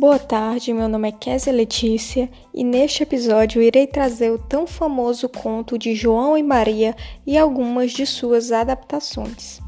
Boa 0.00 0.18
tarde, 0.18 0.72
meu 0.72 0.88
nome 0.88 1.10
é 1.10 1.12
Késia 1.12 1.52
Letícia 1.52 2.30
e 2.54 2.64
neste 2.64 3.02
episódio 3.02 3.60
irei 3.60 3.86
trazer 3.86 4.30
o 4.30 4.38
tão 4.38 4.66
famoso 4.66 5.28
conto 5.28 5.76
de 5.76 5.94
João 5.94 6.38
e 6.38 6.42
Maria 6.42 6.96
e 7.26 7.36
algumas 7.36 7.92
de 7.92 8.06
suas 8.06 8.50
adaptações. 8.50 9.60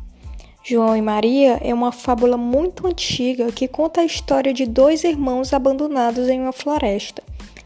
João 0.64 0.96
e 0.96 1.03
Maria 1.03 1.61
é 1.61 1.75
uma 1.75 1.93
fábula 1.93 2.39
muito 2.39 2.86
antiga 2.86 3.53
que 3.53 3.68
conta 3.68 4.00
a 4.00 4.07
história 4.07 4.54
de 4.54 4.64
dois 4.64 5.04
irmãos 5.04 5.53
abandonados 5.53 6.26
em 6.30 6.40
uma 6.40 6.53
floresta. 6.53 7.22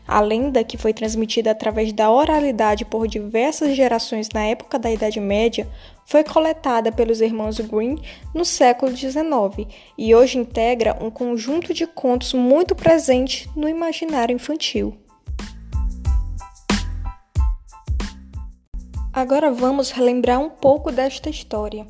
A 0.08 0.20
lenda, 0.20 0.62
que 0.62 0.78
foi 0.78 0.92
transmitida 0.92 1.50
através 1.50 1.92
da 1.92 2.10
oralidade 2.10 2.84
por 2.84 3.08
diversas 3.08 3.74
gerações 3.74 4.28
na 4.32 4.44
época 4.44 4.78
da 4.78 4.90
Idade 4.90 5.18
Média, 5.18 5.68
foi 6.04 6.22
coletada 6.22 6.92
pelos 6.92 7.20
irmãos 7.20 7.58
Grimm 7.58 7.98
no 8.32 8.44
século 8.44 8.94
XIX 8.96 9.66
e 9.98 10.14
hoje 10.14 10.38
integra 10.38 10.96
um 11.00 11.10
conjunto 11.10 11.74
de 11.74 11.86
contos 11.86 12.32
muito 12.32 12.74
presente 12.74 13.50
no 13.56 13.68
imaginário 13.68 14.32
infantil. 14.32 14.96
Agora 19.12 19.50
vamos 19.50 19.90
relembrar 19.90 20.38
um 20.38 20.50
pouco 20.50 20.92
desta 20.92 21.28
história. 21.28 21.86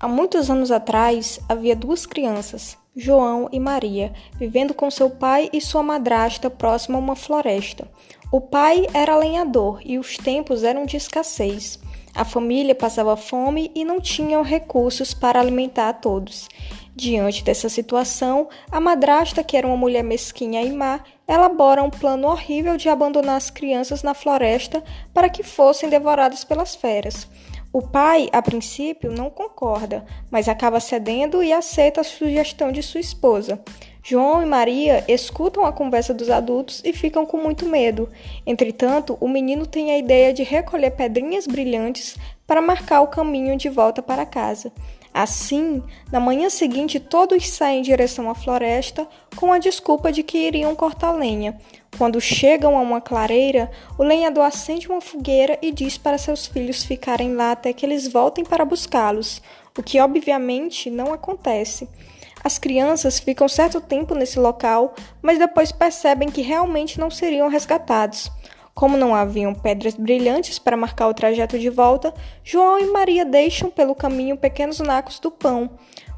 Há 0.00 0.08
muitos 0.08 0.50
anos 0.50 0.72
atrás 0.72 1.38
havia 1.48 1.76
duas 1.76 2.06
crianças, 2.06 2.76
João 2.94 3.48
e 3.50 3.58
Maria, 3.58 4.12
vivendo 4.34 4.74
com 4.74 4.90
seu 4.90 5.08
pai 5.08 5.48
e 5.52 5.60
sua 5.60 5.82
madrasta 5.82 6.50
próximo 6.50 6.98
a 6.98 7.00
uma 7.00 7.16
floresta. 7.16 7.88
O 8.30 8.40
pai 8.40 8.86
era 8.92 9.16
lenhador 9.16 9.80
e 9.84 9.98
os 9.98 10.18
tempos 10.18 10.62
eram 10.62 10.84
de 10.84 10.98
escassez. 10.98 11.78
A 12.14 12.24
família 12.24 12.74
passava 12.74 13.16
fome 13.16 13.70
e 13.74 13.84
não 13.84 13.98
tinham 13.98 14.42
recursos 14.42 15.14
para 15.14 15.40
alimentar 15.40 15.88
a 15.88 15.94
todos. 15.94 16.48
Diante 16.94 17.42
dessa 17.42 17.70
situação, 17.70 18.50
a 18.70 18.78
madrasta, 18.78 19.42
que 19.42 19.56
era 19.56 19.66
uma 19.66 19.76
mulher 19.78 20.04
mesquinha 20.04 20.62
e 20.62 20.70
má, 20.70 21.00
elabora 21.26 21.82
um 21.82 21.88
plano 21.88 22.28
horrível 22.28 22.76
de 22.76 22.90
abandonar 22.90 23.36
as 23.36 23.48
crianças 23.48 24.02
na 24.02 24.12
floresta 24.12 24.84
para 25.14 25.30
que 25.30 25.42
fossem 25.42 25.88
devoradas 25.88 26.44
pelas 26.44 26.74
feras. 26.74 27.26
O 27.72 27.80
pai, 27.80 28.28
a 28.32 28.42
princípio, 28.42 29.10
não 29.10 29.30
concorda, 29.30 30.04
mas 30.30 30.46
acaba 30.46 30.78
cedendo 30.78 31.42
e 31.42 31.54
aceita 31.54 32.02
a 32.02 32.04
sugestão 32.04 32.70
de 32.70 32.82
sua 32.82 33.00
esposa. 33.00 33.58
João 34.04 34.42
e 34.42 34.44
Maria 34.44 35.02
escutam 35.08 35.64
a 35.64 35.72
conversa 35.72 36.12
dos 36.12 36.28
adultos 36.28 36.82
e 36.84 36.92
ficam 36.92 37.24
com 37.24 37.38
muito 37.38 37.64
medo. 37.64 38.10
Entretanto, 38.44 39.16
o 39.20 39.26
menino 39.26 39.64
tem 39.64 39.90
a 39.90 39.96
ideia 39.96 40.34
de 40.34 40.42
recolher 40.42 40.90
pedrinhas 40.90 41.46
brilhantes 41.46 42.18
para 42.46 42.60
marcar 42.60 43.00
o 43.00 43.06
caminho 43.06 43.56
de 43.56 43.70
volta 43.70 44.02
para 44.02 44.26
casa. 44.26 44.70
Assim, 45.14 45.82
na 46.10 46.18
manhã 46.18 46.48
seguinte, 46.48 46.98
todos 46.98 47.46
saem 47.48 47.80
em 47.80 47.82
direção 47.82 48.30
à 48.30 48.34
floresta 48.34 49.06
com 49.36 49.52
a 49.52 49.58
desculpa 49.58 50.10
de 50.10 50.22
que 50.22 50.38
iriam 50.38 50.74
cortar 50.74 51.12
lenha. 51.12 51.58
Quando 51.98 52.20
chegam 52.20 52.78
a 52.78 52.80
uma 52.80 53.00
clareira, 53.00 53.70
o 53.98 54.02
lenhador 54.02 54.44
acende 54.44 54.88
uma 54.88 55.02
fogueira 55.02 55.58
e 55.60 55.70
diz 55.70 55.98
para 55.98 56.16
seus 56.16 56.46
filhos 56.46 56.84
ficarem 56.84 57.34
lá 57.34 57.52
até 57.52 57.72
que 57.74 57.84
eles 57.84 58.08
voltem 58.08 58.42
para 58.42 58.64
buscá-los, 58.64 59.42
o 59.76 59.82
que 59.82 60.00
obviamente 60.00 60.90
não 60.90 61.12
acontece. 61.12 61.86
As 62.42 62.58
crianças 62.58 63.20
ficam 63.20 63.46
certo 63.46 63.80
tempo 63.80 64.14
nesse 64.14 64.38
local, 64.38 64.94
mas 65.20 65.38
depois 65.38 65.70
percebem 65.70 66.30
que 66.30 66.40
realmente 66.40 66.98
não 66.98 67.10
seriam 67.10 67.48
resgatados. 67.48 68.30
Como 68.74 68.96
não 68.96 69.14
haviam 69.14 69.54
pedras 69.54 69.94
brilhantes 69.94 70.58
para 70.58 70.76
marcar 70.76 71.08
o 71.08 71.14
trajeto 71.14 71.58
de 71.58 71.68
volta, 71.68 72.12
João 72.42 72.78
e 72.78 72.86
Maria 72.86 73.24
deixam 73.24 73.70
pelo 73.70 73.94
caminho 73.94 74.36
pequenos 74.36 74.80
nacos 74.80 75.18
do 75.20 75.30
pão. 75.30 75.70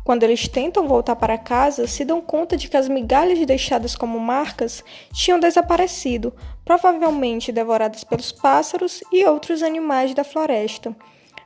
Quando 0.05 0.22
eles 0.22 0.47
tentam 0.47 0.86
voltar 0.86 1.16
para 1.16 1.38
casa, 1.38 1.86
se 1.86 2.05
dão 2.05 2.20
conta 2.20 2.56
de 2.56 2.69
que 2.69 2.77
as 2.77 2.88
migalhas 2.88 3.44
deixadas 3.47 3.97
como 3.97 4.20
marcas 4.20 4.84
tinham 5.12 5.41
desaparecido, 5.41 6.34
provavelmente 6.64 7.50
devoradas 7.50 8.04
pelos 8.04 8.31
pássaros 8.31 9.03
e 9.10 9.25
outros 9.25 9.62
animais 9.62 10.14
da 10.14 10.22
floresta. 10.22 10.94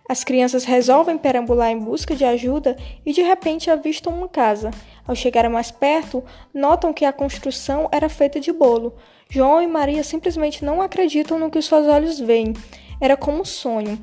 As 0.09 0.25
crianças 0.25 0.65
resolvem 0.65 1.17
perambular 1.17 1.71
em 1.71 1.79
busca 1.79 2.17
de 2.17 2.25
ajuda 2.25 2.77
e 3.05 3.13
de 3.13 3.23
repente 3.23 3.71
avistam 3.71 4.13
uma 4.13 4.27
casa. 4.27 4.71
Ao 5.07 5.15
chegarem 5.15 5.51
mais 5.51 5.71
perto, 5.71 6.25
notam 6.53 6.93
que 6.93 7.05
a 7.05 7.13
construção 7.13 7.89
era 7.93 8.09
feita 8.09 8.41
de 8.41 8.51
bolo. 8.51 8.95
João 9.31 9.61
e 9.61 9.67
Maria 9.67 10.03
simplesmente 10.03 10.65
não 10.65 10.81
acreditam 10.81 11.39
no 11.39 11.51
que 11.51 11.61
seus 11.61 11.87
olhos 11.87 12.19
veem. 12.19 12.55
Era 12.99 13.15
como 13.15 13.43
um 13.43 13.45
sonho. 13.45 14.03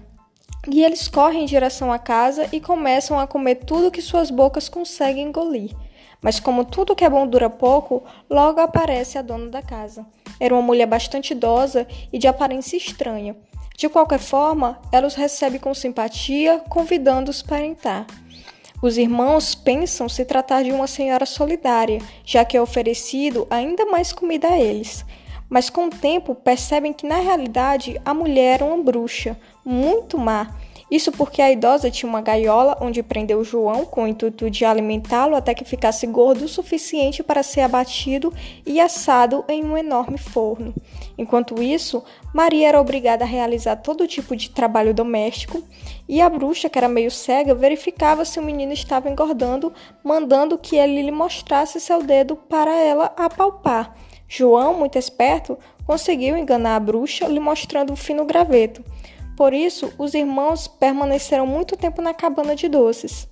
E 0.67 0.83
eles 0.83 1.07
correm 1.07 1.43
em 1.43 1.47
direção 1.47 1.91
à 1.91 1.97
casa 1.97 2.47
e 2.51 2.61
começam 2.61 3.19
a 3.19 3.25
comer 3.25 3.55
tudo 3.55 3.91
que 3.91 4.03
suas 4.03 4.29
bocas 4.29 4.69
conseguem 4.69 5.27
engolir. 5.27 5.71
Mas 6.21 6.39
como 6.39 6.63
tudo 6.63 6.95
que 6.95 7.03
é 7.03 7.09
bom 7.09 7.25
dura 7.25 7.49
pouco, 7.49 8.03
logo 8.29 8.59
aparece 8.59 9.17
a 9.17 9.23
dona 9.23 9.49
da 9.49 9.63
casa. 9.63 10.05
Era 10.39 10.53
uma 10.53 10.61
mulher 10.61 10.85
bastante 10.85 11.31
idosa 11.31 11.87
e 12.13 12.19
de 12.19 12.27
aparência 12.27 12.77
estranha. 12.77 13.35
De 13.75 13.89
qualquer 13.89 14.19
forma, 14.19 14.79
ela 14.91 15.07
os 15.07 15.15
recebe 15.15 15.59
com 15.59 15.73
simpatia, 15.73 16.59
convidando-os 16.69 17.41
para 17.41 17.65
entrar. 17.65 18.05
Os 18.85 18.99
irmãos 18.99 19.55
pensam 19.55 20.07
se 20.07 20.23
tratar 20.23 20.61
de 20.63 20.71
uma 20.71 20.85
senhora 20.85 21.25
solidária, 21.25 21.99
já 22.23 22.45
que 22.45 22.55
é 22.55 22.61
oferecido 22.61 23.47
ainda 23.49 23.83
mais 23.87 24.13
comida 24.13 24.47
a 24.47 24.59
eles. 24.59 25.03
Mas 25.49 25.71
com 25.71 25.87
o 25.87 25.89
tempo 25.89 26.35
percebem 26.35 26.93
que 26.93 27.07
na 27.07 27.15
realidade 27.15 27.99
a 28.05 28.13
mulher 28.13 28.61
era 28.61 28.65
uma 28.65 28.83
bruxa, 28.83 29.35
muito 29.65 30.19
má, 30.19 30.55
isso 30.95 31.11
porque 31.11 31.41
a 31.41 31.51
idosa 31.51 31.91
tinha 31.91 32.09
uma 32.09 32.21
gaiola 32.21 32.77
onde 32.79 33.03
prendeu 33.03 33.43
João 33.43 33.85
com 33.85 34.03
o 34.03 34.07
intuito 34.07 34.49
de 34.49 34.63
alimentá-lo 34.63 35.35
até 35.35 35.53
que 35.53 35.65
ficasse 35.65 36.07
gordo 36.07 36.45
o 36.45 36.49
suficiente 36.49 37.21
para 37.21 37.43
ser 37.43 37.61
abatido 37.61 38.33
e 38.65 38.79
assado 38.79 39.43
em 39.49 39.63
um 39.63 39.77
enorme 39.77 40.17
forno. 40.17 40.73
Enquanto 41.17 41.61
isso, 41.61 42.03
Maria 42.33 42.69
era 42.69 42.81
obrigada 42.81 43.23
a 43.23 43.27
realizar 43.27 43.77
todo 43.77 44.07
tipo 44.07 44.35
de 44.35 44.49
trabalho 44.49 44.93
doméstico 44.93 45.63
e 46.07 46.21
a 46.21 46.29
bruxa, 46.29 46.69
que 46.69 46.77
era 46.77 46.87
meio 46.87 47.11
cega, 47.11 47.55
verificava 47.55 48.23
se 48.25 48.39
o 48.39 48.43
menino 48.43 48.73
estava 48.73 49.09
engordando, 49.09 49.73
mandando 50.03 50.57
que 50.57 50.75
ele 50.75 51.01
lhe 51.01 51.11
mostrasse 51.11 51.79
seu 51.79 52.03
dedo 52.03 52.35
para 52.35 52.73
ela 52.75 53.13
apalpar. 53.17 53.95
João, 54.27 54.73
muito 54.73 54.97
esperto, 54.97 55.57
conseguiu 55.85 56.35
enganar 56.35 56.75
a 56.75 56.79
bruxa, 56.79 57.27
lhe 57.27 57.39
mostrando 57.39 57.93
o 57.93 57.95
fino 57.95 58.25
graveto. 58.25 58.83
Por 59.35 59.53
isso, 59.53 59.91
os 59.97 60.13
irmãos 60.13 60.67
permaneceram 60.67 61.45
muito 61.45 61.75
tempo 61.75 62.01
na 62.01 62.13
cabana 62.13 62.55
de 62.55 62.69
doces. 62.69 63.27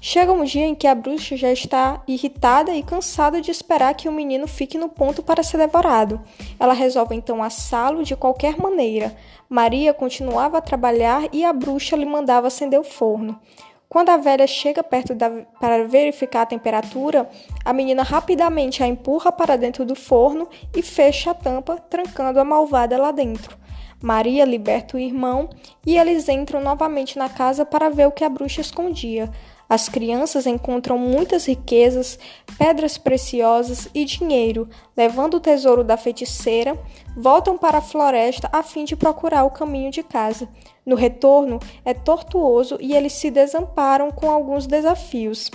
Chega 0.00 0.30
um 0.30 0.44
dia 0.44 0.64
em 0.64 0.76
que 0.76 0.86
a 0.86 0.94
bruxa 0.94 1.36
já 1.36 1.50
está 1.50 2.02
irritada 2.06 2.72
e 2.72 2.84
cansada 2.84 3.40
de 3.40 3.50
esperar 3.50 3.94
que 3.94 4.08
o 4.08 4.12
menino 4.12 4.46
fique 4.46 4.78
no 4.78 4.88
ponto 4.88 5.22
para 5.24 5.42
ser 5.42 5.56
devorado. 5.56 6.20
Ela 6.60 6.72
resolve 6.72 7.16
então 7.16 7.42
assá-lo 7.42 8.04
de 8.04 8.14
qualquer 8.14 8.56
maneira. 8.58 9.16
Maria 9.48 9.92
continuava 9.92 10.58
a 10.58 10.62
trabalhar 10.62 11.28
e 11.32 11.44
a 11.44 11.52
bruxa 11.52 11.96
lhe 11.96 12.04
mandava 12.04 12.46
acender 12.46 12.78
o 12.78 12.84
forno. 12.84 13.40
Quando 13.88 14.10
a 14.10 14.18
velha 14.18 14.46
chega 14.46 14.84
perto 14.84 15.14
da, 15.14 15.30
para 15.58 15.84
verificar 15.84 16.42
a 16.42 16.46
temperatura, 16.46 17.28
a 17.64 17.72
menina 17.72 18.02
rapidamente 18.02 18.82
a 18.82 18.86
empurra 18.86 19.32
para 19.32 19.56
dentro 19.56 19.84
do 19.84 19.96
forno 19.96 20.46
e 20.76 20.82
fecha 20.82 21.30
a 21.30 21.34
tampa, 21.34 21.76
trancando 21.76 22.38
a 22.38 22.44
malvada 22.44 22.98
lá 22.98 23.10
dentro. 23.10 23.56
Maria 24.00 24.44
liberta 24.44 24.96
o 24.96 25.00
irmão 25.00 25.48
e 25.84 25.96
eles 25.96 26.28
entram 26.28 26.60
novamente 26.60 27.18
na 27.18 27.28
casa 27.28 27.64
para 27.64 27.90
ver 27.90 28.06
o 28.06 28.12
que 28.12 28.24
a 28.24 28.28
bruxa 28.28 28.60
escondia. 28.60 29.30
As 29.68 29.86
crianças 29.86 30.46
encontram 30.46 30.96
muitas 30.96 31.46
riquezas, 31.46 32.18
pedras 32.56 32.96
preciosas 32.96 33.88
e 33.94 34.04
dinheiro. 34.04 34.66
Levando 34.96 35.34
o 35.34 35.40
tesouro 35.40 35.84
da 35.84 35.96
feiticeira, 35.96 36.78
voltam 37.14 37.58
para 37.58 37.78
a 37.78 37.82
floresta 37.82 38.48
a 38.50 38.62
fim 38.62 38.84
de 38.84 38.96
procurar 38.96 39.44
o 39.44 39.50
caminho 39.50 39.90
de 39.90 40.02
casa. 40.02 40.48
No 40.86 40.96
retorno, 40.96 41.58
é 41.84 41.92
tortuoso 41.92 42.78
e 42.80 42.94
eles 42.94 43.12
se 43.12 43.30
desamparam 43.30 44.10
com 44.10 44.30
alguns 44.30 44.66
desafios. 44.66 45.50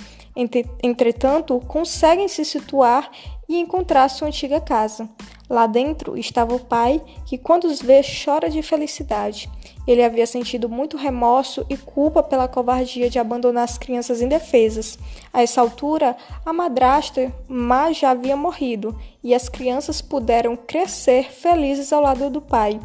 Entretanto, 0.84 1.60
conseguem 1.68 2.28
se 2.28 2.46
situar 2.46 3.10
e 3.50 3.60
encontrar 3.60 4.10
sua 4.10 4.28
antiga 4.28 4.62
casa. 4.62 5.10
Lá 5.54 5.68
dentro 5.68 6.18
estava 6.18 6.56
o 6.56 6.60
pai, 6.60 7.00
que 7.28 7.38
quando 7.38 7.66
os 7.66 7.80
vê 7.80 8.02
chora 8.02 8.50
de 8.50 8.64
felicidade. 8.64 9.48
Ele 9.86 10.04
havia 10.04 10.26
sentido 10.26 10.68
muito 10.68 10.98
remorso 10.98 11.64
e 11.70 11.78
culpa 11.78 12.24
pela 12.24 12.48
covardia 12.48 13.08
de 13.08 13.20
abandonar 13.20 13.66
as 13.66 13.78
crianças 13.78 14.20
indefesas. 14.20 14.98
A 15.32 15.44
essa 15.44 15.62
altura, 15.62 16.18
a 16.44 16.52
madrasta 16.52 17.32
má 17.48 17.92
já 17.92 18.10
havia 18.10 18.36
morrido 18.36 19.00
e 19.24 19.36
as 19.36 19.48
crianças 19.48 20.02
puderam 20.02 20.56
crescer 20.56 21.32
felizes 21.32 21.94
ao 21.94 22.02
lado 22.02 22.32
do 22.32 22.42
pai. 22.42 22.80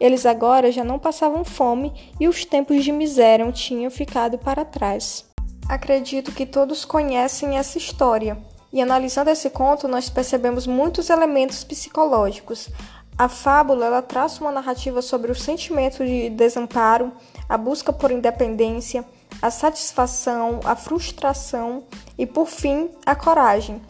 Eles 0.00 0.24
agora 0.24 0.72
já 0.72 0.82
não 0.82 0.98
passavam 0.98 1.44
fome 1.44 1.92
e 2.18 2.26
os 2.26 2.46
tempos 2.46 2.82
de 2.82 2.90
miséria 2.90 3.52
tinham 3.52 3.90
ficado 3.90 4.38
para 4.38 4.64
trás. 4.64 5.26
Acredito 5.68 6.32
que 6.32 6.46
todos 6.46 6.86
conhecem 6.86 7.58
essa 7.58 7.76
história. 7.76 8.38
E 8.74 8.82
analisando 8.82 9.30
esse 9.30 9.50
conto, 9.50 9.86
nós 9.86 10.10
percebemos 10.10 10.66
muitos 10.66 11.08
elementos 11.08 11.62
psicológicos. 11.62 12.68
A 13.16 13.28
fábula 13.28 13.86
ela 13.86 14.02
traça 14.02 14.40
uma 14.40 14.50
narrativa 14.50 15.00
sobre 15.00 15.30
o 15.30 15.34
sentimento 15.34 16.04
de 16.04 16.28
desamparo, 16.30 17.12
a 17.48 17.56
busca 17.56 17.92
por 17.92 18.10
independência, 18.10 19.04
a 19.40 19.48
satisfação, 19.48 20.58
a 20.64 20.74
frustração 20.74 21.84
e, 22.18 22.26
por 22.26 22.46
fim, 22.46 22.90
a 23.06 23.14
coragem. 23.14 23.80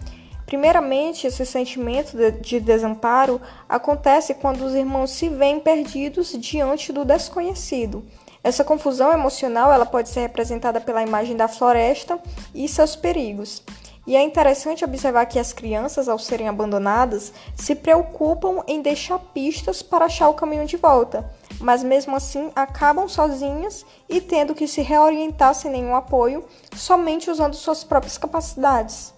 Primeiramente, 0.45 1.27
esse 1.27 1.47
sentimento 1.47 2.19
de 2.43 2.61
desamparo 2.61 3.41
acontece 3.67 4.35
quando 4.35 4.67
os 4.67 4.75
irmãos 4.75 5.13
se 5.13 5.31
veem 5.31 5.61
perdidos 5.61 6.33
diante 6.39 6.93
do 6.93 7.07
desconhecido. 7.07 8.05
Essa 8.43 8.63
confusão 8.63 9.11
emocional 9.15 9.73
ela 9.73 9.87
pode 9.87 10.11
ser 10.11 10.21
representada 10.21 10.79
pela 10.79 11.03
imagem 11.03 11.35
da 11.35 11.49
floresta 11.49 12.19
e 12.55 12.69
seus 12.69 12.95
perigos. 12.95 13.63
E 14.07 14.17
é 14.17 14.23
interessante 14.23 14.85
observar 14.85 15.27
que 15.27 15.39
as 15.39 15.53
crianças, 15.53 16.09
ao 16.09 16.19
serem 16.19 16.49
abandonadas, 16.49 17.33
se 17.57 17.75
preocupam 17.75 18.63
em 18.67 18.83
deixar 18.83 19.19
pistas 19.19 19.83
para 19.83 20.05
achar 20.05 20.29
o 20.29 20.35
caminho 20.35 20.67
de 20.67 20.77
volta, 20.77 21.31
mas 21.59 21.83
mesmo 21.83 22.15
assim 22.15 22.51
acabam 22.55 23.09
sozinhas 23.09 23.85
e 24.09 24.21
tendo 24.21 24.55
que 24.55 24.69
se 24.69 24.83
reorientar 24.83 25.55
sem 25.55 25.71
nenhum 25.71 25.97
apoio, 25.97 26.45
somente 26.77 27.31
usando 27.31 27.55
suas 27.55 27.83
próprias 27.83 28.19
capacidades. 28.19 29.15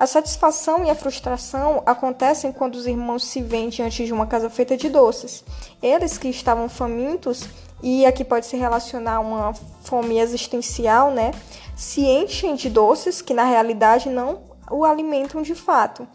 A 0.00 0.06
satisfação 0.06 0.82
e 0.82 0.88
a 0.88 0.94
frustração 0.94 1.82
acontecem 1.84 2.52
quando 2.52 2.76
os 2.76 2.86
irmãos 2.86 3.22
se 3.22 3.42
veem 3.42 3.68
diante 3.68 4.06
de 4.06 4.14
uma 4.14 4.26
casa 4.26 4.48
feita 4.48 4.74
de 4.74 4.88
doces. 4.88 5.44
Eles 5.82 6.16
que 6.16 6.28
estavam 6.28 6.70
famintos 6.70 7.46
e 7.82 8.04
aqui 8.06 8.24
pode 8.24 8.46
se 8.46 8.56
relacionar 8.56 9.16
a 9.16 9.20
uma 9.20 9.54
fome 9.82 10.18
existencial, 10.18 11.10
né? 11.10 11.32
Se 11.76 12.02
enchem 12.02 12.54
de 12.54 12.68
doces 12.68 13.22
que 13.22 13.34
na 13.34 13.44
realidade 13.44 14.08
não 14.08 14.40
o 14.70 14.84
alimentam 14.84 15.42
de 15.42 15.54
fato. 15.54 16.06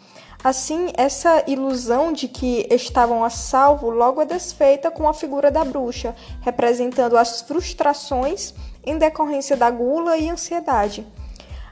Assim, 0.43 0.91
essa 0.95 1.43
ilusão 1.47 2.13
de 2.13 2.27
que 2.27 2.67
estavam 2.69 3.23
a 3.23 3.31
salvo 3.31 3.89
logo 3.89 4.21
é 4.21 4.25
desfeita 4.25 4.91
com 4.91 5.09
a 5.09 5.13
figura 5.13 5.49
da 5.49 5.65
bruxa, 5.65 6.15
representando 6.41 7.17
as 7.17 7.41
frustrações 7.41 8.53
em 8.85 8.97
decorrência 8.97 9.57
da 9.57 9.71
gula 9.71 10.17
e 10.17 10.29
ansiedade. 10.29 11.05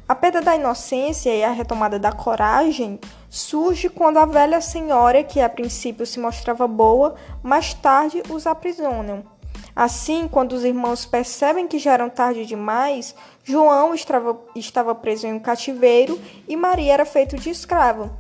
A 0.10 0.16
perda 0.16 0.42
da 0.42 0.56
inocência 0.56 1.34
e 1.34 1.44
a 1.44 1.52
retomada 1.52 1.98
da 2.00 2.12
coragem 2.12 3.00
surge 3.30 3.90
quando 3.90 4.18
a 4.18 4.26
velha 4.26 4.60
senhora, 4.60 5.24
que 5.24 5.40
a 5.40 5.48
princípio 5.48 6.06
se 6.06 6.20
mostrava 6.20 6.68
boa, 6.68 7.16
mais 7.42 7.74
tarde 7.74 8.22
os 8.30 8.46
aprisionam. 8.48 9.33
Assim, 9.76 10.28
quando 10.28 10.54
os 10.54 10.64
irmãos 10.64 11.06
percebem 11.06 11.68
que 11.68 11.80
já 11.80 11.94
era 11.94 12.10
tarde 12.10 12.46
demais, 12.46 13.16
João 13.44 13.94
estava, 13.94 14.40
estava 14.56 14.94
preso 14.94 15.26
em 15.26 15.34
um 15.34 15.40
cativeiro 15.40 16.20
e 16.48 16.56
Maria 16.56 16.94
era 16.94 17.06
feita 17.06 17.38
de 17.38 17.50
escrava. 17.50 18.12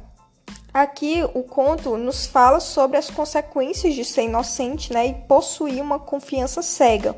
Aqui 0.73 1.23
o 1.35 1.43
conto 1.43 1.95
nos 1.97 2.25
fala 2.25 2.59
sobre 2.59 2.97
as 2.97 3.07
consequências 3.07 3.93
de 3.93 4.03
ser 4.03 4.23
inocente 4.23 4.91
né, 4.91 5.05
e 5.05 5.13
possuir 5.13 5.79
uma 5.79 5.99
confiança 5.99 6.63
cega. 6.63 7.15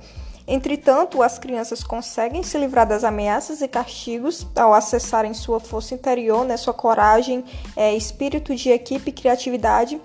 Entretanto, 0.47 1.23
as 1.23 1.39
crianças 1.39 1.81
conseguem 1.81 2.43
se 2.43 2.55
livrar 2.57 2.85
das 2.85 3.03
ameaças 3.03 3.61
e 3.61 3.67
castigos 3.67 4.45
ao 4.55 4.73
acessarem 4.73 5.33
sua 5.33 5.59
força 5.59 5.95
interior, 5.95 6.45
né, 6.45 6.55
sua 6.55 6.73
coragem, 6.73 7.43
é, 7.75 7.95
espírito 7.95 8.53
de 8.53 8.69
equipe 8.69 9.09
e 9.09 9.13
criatividade, 9.13 9.99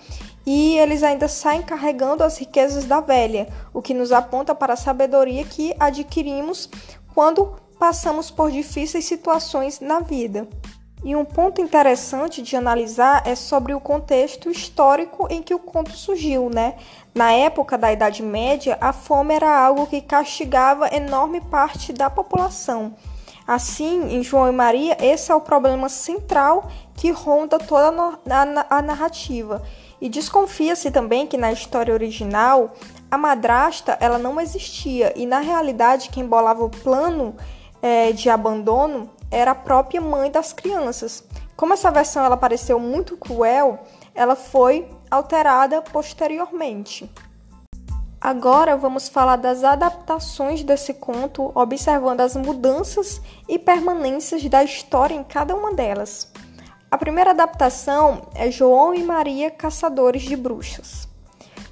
e 0.52 0.76
eles 0.78 1.04
ainda 1.04 1.28
saem 1.28 1.62
carregando 1.62 2.24
as 2.24 2.36
riquezas 2.36 2.84
da 2.84 3.00
velha, 3.00 3.46
o 3.72 3.80
que 3.80 3.94
nos 3.94 4.10
aponta 4.10 4.52
para 4.52 4.72
a 4.72 4.76
sabedoria 4.76 5.44
que 5.44 5.72
adquirimos 5.78 6.68
quando 7.14 7.54
passamos 7.78 8.32
por 8.32 8.50
difíceis 8.50 9.04
situações 9.04 9.78
na 9.78 10.00
vida. 10.00 10.48
E 11.04 11.14
um 11.14 11.24
ponto 11.24 11.60
interessante 11.60 12.42
de 12.42 12.56
analisar 12.56 13.22
é 13.24 13.36
sobre 13.36 13.74
o 13.74 13.80
contexto 13.80 14.50
histórico 14.50 15.28
em 15.30 15.40
que 15.40 15.54
o 15.54 15.58
conto 15.60 15.92
surgiu, 15.92 16.50
né? 16.50 16.74
Na 17.14 17.30
época 17.30 17.78
da 17.78 17.92
Idade 17.92 18.20
Média, 18.20 18.76
a 18.80 18.92
fome 18.92 19.32
era 19.32 19.56
algo 19.56 19.86
que 19.86 20.00
castigava 20.00 20.92
enorme 20.92 21.40
parte 21.42 21.92
da 21.92 22.10
população. 22.10 22.96
Assim, 23.46 24.16
em 24.16 24.22
João 24.24 24.48
e 24.48 24.52
Maria, 24.52 24.96
esse 25.00 25.30
é 25.30 25.34
o 25.34 25.40
problema 25.40 25.88
central 25.88 26.68
que 26.96 27.12
ronda 27.12 27.56
toda 27.56 28.18
a 28.68 28.82
narrativa 28.82 29.62
e 30.00 30.08
desconfia-se 30.08 30.90
também 30.90 31.26
que 31.26 31.36
na 31.36 31.52
história 31.52 31.92
original 31.92 32.74
a 33.10 33.18
madrasta 33.18 33.96
ela 34.00 34.18
não 34.18 34.40
existia 34.40 35.12
e 35.16 35.26
na 35.26 35.40
realidade 35.40 36.08
quem 36.10 36.26
bolava 36.26 36.64
o 36.64 36.70
plano 36.70 37.36
é, 37.82 38.12
de 38.12 38.30
abandono 38.30 39.10
era 39.30 39.52
a 39.52 39.54
própria 39.54 40.00
mãe 40.00 40.30
das 40.30 40.52
crianças. 40.52 41.24
Como 41.56 41.74
essa 41.74 41.90
versão 41.90 42.24
ela 42.24 42.36
pareceu 42.36 42.78
muito 42.80 43.16
cruel, 43.16 43.80
ela 44.14 44.34
foi 44.34 44.88
alterada 45.10 45.82
posteriormente. 45.82 47.10
Agora 48.20 48.76
vamos 48.76 49.08
falar 49.08 49.36
das 49.36 49.64
adaptações 49.64 50.62
desse 50.62 50.92
conto, 50.92 51.50
observando 51.54 52.20
as 52.20 52.36
mudanças 52.36 53.20
e 53.48 53.58
permanências 53.58 54.44
da 54.44 54.62
história 54.62 55.14
em 55.14 55.24
cada 55.24 55.54
uma 55.54 55.72
delas. 55.72 56.30
A 56.90 56.98
primeira 56.98 57.30
adaptação 57.30 58.22
é 58.34 58.50
João 58.50 58.92
e 58.92 59.04
Maria 59.04 59.48
Caçadores 59.48 60.22
de 60.22 60.34
Bruxas. 60.34 61.06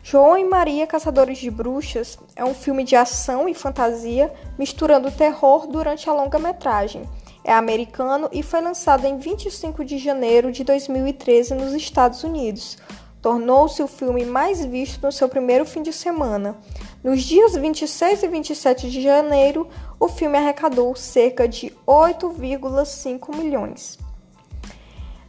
João 0.00 0.38
e 0.38 0.44
Maria 0.44 0.86
Caçadores 0.86 1.38
de 1.38 1.50
Bruxas 1.50 2.16
é 2.36 2.44
um 2.44 2.54
filme 2.54 2.84
de 2.84 2.94
ação 2.94 3.48
e 3.48 3.52
fantasia 3.52 4.32
misturando 4.56 5.10
terror 5.10 5.66
durante 5.66 6.08
a 6.08 6.12
longa-metragem. 6.12 7.02
É 7.42 7.52
americano 7.52 8.28
e 8.30 8.44
foi 8.44 8.60
lançado 8.60 9.06
em 9.06 9.18
25 9.18 9.84
de 9.84 9.98
janeiro 9.98 10.52
de 10.52 10.62
2013 10.62 11.52
nos 11.52 11.74
Estados 11.74 12.22
Unidos. 12.22 12.78
Tornou-se 13.20 13.82
o 13.82 13.88
filme 13.88 14.24
mais 14.24 14.64
visto 14.64 15.02
no 15.04 15.10
seu 15.10 15.28
primeiro 15.28 15.66
fim 15.66 15.82
de 15.82 15.92
semana. 15.92 16.56
Nos 17.02 17.24
dias 17.24 17.56
26 17.56 18.22
e 18.22 18.28
27 18.28 18.88
de 18.88 19.02
janeiro, 19.02 19.68
o 19.98 20.06
filme 20.06 20.38
arrecadou 20.38 20.94
cerca 20.94 21.48
de 21.48 21.72
8,5 21.84 23.34
milhões. 23.34 23.98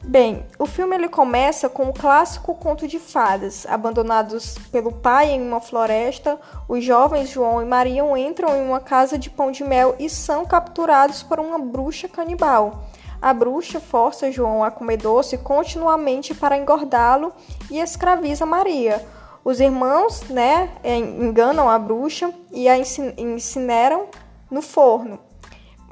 Bem, 0.03 0.45
o 0.57 0.65
filme 0.65 0.95
ele 0.95 1.09
começa 1.09 1.67
com 1.67 1.89
o 1.89 1.93
clássico 1.93 2.55
conto 2.55 2.87
de 2.87 2.97
fadas. 2.97 3.65
Abandonados 3.69 4.55
pelo 4.71 4.91
pai 4.91 5.31
em 5.31 5.41
uma 5.41 5.59
floresta, 5.59 6.39
os 6.67 6.83
jovens 6.83 7.29
João 7.29 7.61
e 7.61 7.65
Maria 7.65 8.01
entram 8.17 8.55
em 8.55 8.65
uma 8.65 8.79
casa 8.79 9.17
de 9.17 9.29
pão 9.29 9.51
de 9.51 9.63
mel 9.63 9.95
e 9.99 10.09
são 10.09 10.45
capturados 10.45 11.21
por 11.21 11.39
uma 11.39 11.59
bruxa 11.59 12.07
canibal. 12.07 12.85
A 13.21 13.33
bruxa 13.33 13.81
força 13.81 14.31
João 14.31 14.63
a 14.63 14.71
comer 14.71 14.97
doce 14.97 15.37
continuamente 15.37 16.33
para 16.33 16.57
engordá-lo 16.57 17.33
e 17.69 17.77
escraviza 17.79 18.45
Maria. 18.45 19.05
Os 19.43 19.59
irmãos, 19.59 20.23
né, 20.29 20.69
enganam 20.83 21.69
a 21.69 21.77
bruxa 21.77 22.33
e 22.51 22.69
a 22.69 22.77
incineram 22.77 24.07
no 24.49 24.61
forno. 24.61 25.19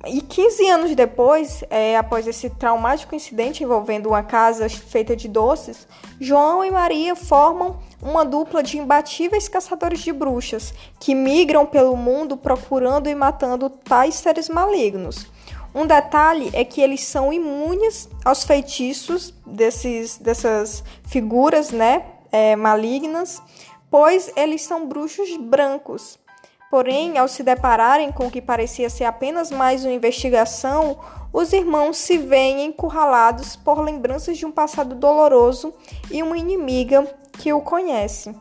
E 0.06 0.22
15 0.22 0.70
anos 0.70 0.96
depois, 0.96 1.64
é, 1.70 1.98
após 1.98 2.28
esse 2.28 2.50
traumático 2.52 3.16
incidente 3.16 3.64
envolvendo 3.64 4.10
uma 4.10 4.22
casa 4.22 4.70
feita 4.70 5.16
de 5.16 5.28
doces, 5.28 5.88
João 6.20 6.64
e 6.64 6.70
Maria 6.70 7.16
formam 7.16 7.80
uma 8.02 8.24
dupla 8.24 8.62
de 8.62 8.78
imbatíveis 8.78 9.48
caçadores 9.48 10.00
de 10.00 10.14
bruxas 10.14 10.74
que 11.00 11.16
migram 11.16 11.66
pelo 11.66 11.98
mundo 11.98 12.38
procurando 12.38 13.10
e 13.10 13.16
matando 13.16 13.70
tais 13.70 14.16
seres 14.16 14.50
malignos. 14.50 15.26
Um 15.74 15.86
detalhe 15.86 16.50
é 16.54 16.64
que 16.64 16.82
eles 16.82 17.04
são 17.04 17.34
imunes 17.34 18.08
aos 18.24 18.44
feitiços 18.44 19.34
desses, 19.46 20.18
dessas 20.18 20.84
figuras 21.08 21.72
né, 21.72 22.06
é, 22.32 22.56
malignas, 22.56 23.42
pois 23.90 24.32
eles 24.36 24.62
são 24.62 24.88
bruxos 24.88 25.36
brancos. 25.38 26.20
Porém, 26.70 27.18
ao 27.18 27.28
se 27.28 27.44
depararem 27.44 28.12
com 28.12 28.28
o 28.28 28.32
que 28.32 28.42
parecia 28.42 28.90
ser 28.90 29.06
apenas 29.06 29.50
mais 29.50 29.86
uma 29.86 29.94
investigação, 29.94 30.98
os 31.32 31.54
irmãos 31.54 31.98
se 31.98 32.18
veem 32.18 32.66
encurralados 32.66 33.56
por 33.56 33.80
lembranças 33.80 34.38
de 34.38 34.46
um 34.46 34.52
passado 34.52 34.94
doloroso 34.94 35.74
e 36.12 36.22
uma 36.22 36.38
inimiga 36.38 37.06
que 37.34 37.54
o 37.54 37.62
conhece. 37.62 38.36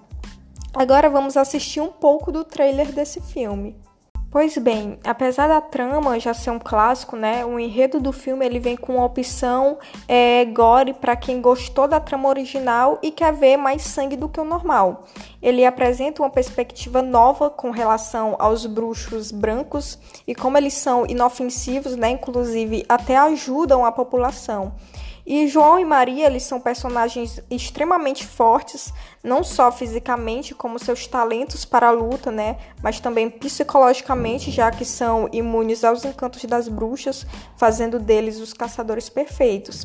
Agora 0.75 1.09
vamos 1.09 1.37
assistir 1.37 1.81
um 1.81 1.93
pouco 1.93 2.33
do 2.33 2.43
trailer 2.43 2.93
desse 2.93 3.21
filme. 3.21 3.86
Pois 4.39 4.59
bem, 4.59 4.99
apesar 5.03 5.49
da 5.49 5.63
trama 5.63 6.21
já 6.21 6.35
ser 6.35 6.51
um 6.51 6.59
clássico, 6.59 7.17
né, 7.17 7.43
o 7.47 7.59
enredo 7.59 7.99
do 7.99 8.13
filme 8.13 8.45
ele 8.45 8.59
vem 8.59 8.77
com 8.77 8.97
uma 8.97 9.07
opção 9.07 9.79
é, 10.07 10.45
gore 10.45 10.93
para 10.93 11.17
quem 11.17 11.41
gostou 11.41 11.89
da 11.89 11.99
trama 11.99 12.29
original 12.29 12.99
e 13.03 13.11
quer 13.11 13.33
ver 13.33 13.57
mais 13.57 13.81
sangue 13.81 14.15
do 14.15 14.29
que 14.29 14.39
o 14.39 14.45
normal. 14.45 15.07
Ele 15.41 15.65
apresenta 15.65 16.21
uma 16.21 16.29
perspectiva 16.29 17.01
nova 17.01 17.49
com 17.49 17.71
relação 17.71 18.37
aos 18.39 18.67
bruxos 18.67 19.33
brancos 19.33 19.99
e 20.29 20.35
como 20.35 20.59
eles 20.59 20.75
são 20.75 21.07
inofensivos, 21.07 21.97
né, 21.97 22.11
inclusive 22.11 22.85
até 22.91 23.17
ajudam 23.17 23.87
a 23.87 23.91
população. 23.91 24.75
E 25.27 25.49
João 25.49 25.77
e 25.77 25.85
Maria, 25.85 26.27
eles 26.27 26.45
são 26.45 26.61
personagens 26.61 27.41
extremamente 27.51 28.25
fortes, 28.25 28.95
não 29.25 29.43
só 29.43 29.73
fisicamente, 29.73 30.55
como 30.55 30.79
seus 30.79 31.09
talentos 31.09 31.65
para 31.65 31.89
a 31.89 31.91
luta, 31.91 32.31
né, 32.31 32.59
mas 32.81 33.01
também 33.01 33.29
psicologicamente, 33.29 34.53
já 34.53 34.71
que 34.71 34.85
são 34.85 35.29
imunes 35.33 35.83
aos 35.83 36.05
encantos 36.05 36.45
das 36.45 36.69
bruxas, 36.69 37.27
fazendo 37.57 37.99
deles 37.99 38.39
os 38.39 38.53
caçadores 38.53 39.09
perfeitos. 39.09 39.85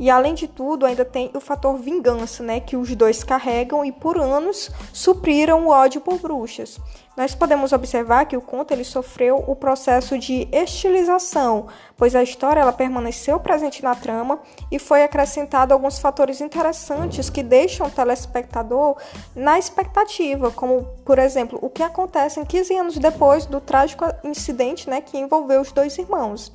E 0.00 0.10
além 0.10 0.34
de 0.34 0.48
tudo, 0.48 0.84
ainda 0.84 1.04
tem 1.04 1.30
o 1.34 1.40
fator 1.40 1.76
vingança, 1.76 2.42
né, 2.42 2.58
que 2.58 2.76
os 2.76 2.92
dois 2.96 3.22
carregam 3.22 3.84
e 3.84 3.92
por 3.92 4.18
anos 4.18 4.72
supriram 4.92 5.66
o 5.66 5.68
ódio 5.68 6.00
por 6.00 6.18
bruxas. 6.18 6.80
Nós 7.20 7.34
podemos 7.34 7.74
observar 7.74 8.24
que 8.24 8.34
o 8.34 8.40
conto 8.40 8.72
ele 8.72 8.82
sofreu 8.82 9.44
o 9.46 9.54
processo 9.54 10.18
de 10.18 10.48
estilização, 10.50 11.66
pois 11.94 12.16
a 12.16 12.22
história 12.22 12.60
ela 12.60 12.72
permaneceu 12.72 13.38
presente 13.38 13.84
na 13.84 13.94
trama 13.94 14.40
e 14.72 14.78
foi 14.78 15.02
acrescentado 15.02 15.74
alguns 15.74 15.98
fatores 15.98 16.40
interessantes 16.40 17.28
que 17.28 17.42
deixam 17.42 17.88
o 17.88 17.90
telespectador 17.90 18.96
na 19.36 19.58
expectativa, 19.58 20.50
como, 20.50 20.82
por 21.04 21.18
exemplo, 21.18 21.58
o 21.60 21.68
que 21.68 21.82
acontece 21.82 22.42
15 22.42 22.74
anos 22.74 22.96
depois 22.96 23.44
do 23.44 23.60
trágico 23.60 24.06
incidente 24.24 24.88
né, 24.88 25.02
que 25.02 25.18
envolveu 25.18 25.60
os 25.60 25.72
dois 25.72 25.98
irmãos. 25.98 26.50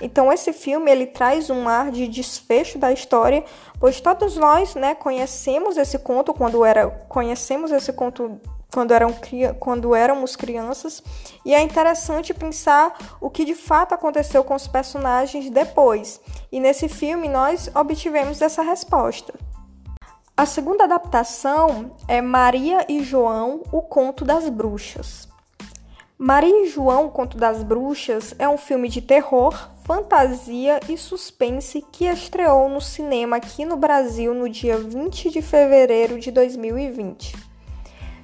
Então 0.00 0.32
esse 0.32 0.52
filme 0.52 0.90
ele 0.90 1.06
traz 1.06 1.48
um 1.48 1.68
ar 1.68 1.92
de 1.92 2.08
desfecho 2.08 2.76
da 2.76 2.90
história, 2.90 3.44
pois 3.78 4.00
todos 4.00 4.36
nós, 4.36 4.74
né, 4.74 4.96
conhecemos 4.96 5.76
esse 5.76 5.96
conto 5.96 6.34
quando 6.34 6.64
era 6.64 6.88
conhecemos 7.08 7.70
esse 7.70 7.92
conto 7.92 8.40
quando, 8.72 8.92
eram, 8.92 9.14
quando 9.58 9.94
éramos 9.94 10.36
crianças, 10.36 11.02
e 11.44 11.54
é 11.54 11.60
interessante 11.62 12.34
pensar 12.34 13.16
o 13.20 13.30
que 13.30 13.44
de 13.44 13.54
fato 13.54 13.94
aconteceu 13.94 14.44
com 14.44 14.54
os 14.54 14.68
personagens 14.68 15.50
depois. 15.50 16.20
E 16.52 16.60
nesse 16.60 16.88
filme 16.88 17.28
nós 17.28 17.70
obtivemos 17.74 18.42
essa 18.42 18.62
resposta. 18.62 19.34
A 20.36 20.46
segunda 20.46 20.84
adaptação 20.84 21.96
é 22.06 22.22
Maria 22.22 22.84
e 22.88 23.02
João, 23.02 23.62
o 23.72 23.82
Conto 23.82 24.24
das 24.24 24.48
Bruxas. 24.48 25.26
Maria 26.16 26.64
e 26.64 26.66
João, 26.66 27.06
o 27.06 27.10
Conto 27.10 27.36
das 27.36 27.62
Bruxas, 27.62 28.34
é 28.38 28.48
um 28.48 28.58
filme 28.58 28.88
de 28.88 29.00
terror, 29.00 29.68
fantasia 29.84 30.80
e 30.88 30.96
suspense 30.96 31.84
que 31.90 32.04
estreou 32.04 32.68
no 32.68 32.80
cinema 32.80 33.36
aqui 33.36 33.64
no 33.64 33.76
Brasil 33.76 34.34
no 34.34 34.48
dia 34.48 34.76
20 34.76 35.30
de 35.30 35.40
fevereiro 35.40 36.20
de 36.20 36.30
2020. 36.30 37.47